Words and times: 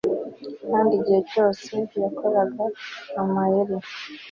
Kandi 0.69 0.91
igihe 0.99 1.19
cyose 1.31 1.71
yakoraga 2.03 2.63
amayeri 3.21 3.77